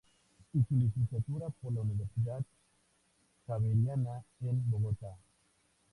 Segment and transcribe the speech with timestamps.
[0.55, 2.43] Y su licenciatura por la Universidad
[3.45, 5.15] Javeriana, en Bogotá.